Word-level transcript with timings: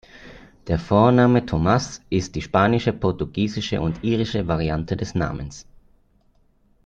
Der 0.65 0.79
Vorname 0.79 1.41
Tomás 1.41 2.01
ist 2.09 2.33
die 2.33 2.41
spanische, 2.41 2.91
portugiesische 2.91 3.81
und 3.81 4.03
irische 4.03 4.47
Variante 4.47 4.97
des 4.97 5.13
Namens. 5.13 5.67